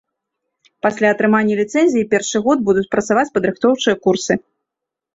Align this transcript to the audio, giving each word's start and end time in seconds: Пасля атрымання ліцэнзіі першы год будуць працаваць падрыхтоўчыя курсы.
Пасля 0.85 1.11
атрымання 1.15 1.59
ліцэнзіі 1.61 2.09
першы 2.15 2.37
год 2.49 2.67
будуць 2.73 2.87
працаваць 2.99 3.29
падрыхтоўчыя 3.39 3.95
курсы. 4.09 4.43